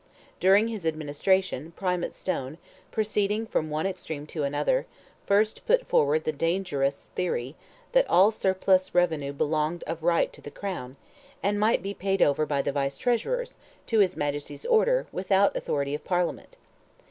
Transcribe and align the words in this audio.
During 0.39 0.69
his 0.69 0.83
administration, 0.83 1.73
Primate 1.75 2.15
Stone, 2.15 2.57
proceeding 2.89 3.45
from 3.45 3.69
one 3.69 3.85
extreme 3.85 4.25
to 4.33 4.43
another, 4.43 4.87
first 5.27 5.63
put 5.67 5.85
forward 5.85 6.23
the 6.23 6.31
dangerous 6.31 7.11
theory, 7.13 7.55
that 7.91 8.09
all 8.09 8.31
surplus 8.31 8.95
revenue 8.95 9.31
belonged 9.31 9.83
of 9.83 10.01
right 10.01 10.33
to 10.33 10.41
the 10.41 10.49
crown, 10.49 10.95
and 11.43 11.59
might 11.59 11.83
be 11.83 11.93
paid 11.93 12.23
over 12.23 12.47
by 12.47 12.63
the 12.63 12.71
Vice 12.71 12.97
Treasurers, 12.97 13.57
to 13.85 13.99
his 13.99 14.17
majesty's 14.17 14.65
order, 14.65 15.05
without 15.11 15.55
authority 15.55 15.93
of 15.93 16.03
Parliament. 16.03 16.57